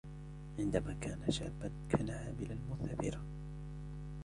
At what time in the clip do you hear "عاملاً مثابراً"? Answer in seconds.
2.09-3.21